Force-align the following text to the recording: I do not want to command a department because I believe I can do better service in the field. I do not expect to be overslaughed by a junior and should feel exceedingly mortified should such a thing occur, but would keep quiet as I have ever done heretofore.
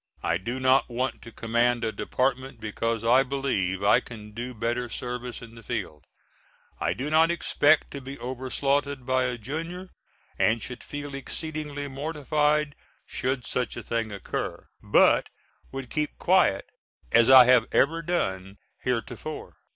I 0.23 0.39
do 0.39 0.59
not 0.59 0.89
want 0.89 1.21
to 1.21 1.31
command 1.31 1.83
a 1.83 1.91
department 1.91 2.59
because 2.59 3.03
I 3.03 3.21
believe 3.21 3.83
I 3.83 3.99
can 3.99 4.31
do 4.31 4.55
better 4.55 4.89
service 4.89 5.43
in 5.43 5.53
the 5.53 5.61
field. 5.61 6.05
I 6.79 6.93
do 6.95 7.11
not 7.11 7.29
expect 7.29 7.91
to 7.91 8.01
be 8.01 8.17
overslaughed 8.17 9.05
by 9.05 9.25
a 9.25 9.37
junior 9.37 9.91
and 10.39 10.59
should 10.59 10.83
feel 10.83 11.13
exceedingly 11.13 11.87
mortified 11.87 12.73
should 13.05 13.45
such 13.45 13.77
a 13.77 13.83
thing 13.83 14.11
occur, 14.11 14.65
but 14.81 15.29
would 15.71 15.91
keep 15.91 16.17
quiet 16.17 16.65
as 17.11 17.29
I 17.29 17.45
have 17.45 17.67
ever 17.71 18.01
done 18.01 18.57
heretofore. 18.81 19.53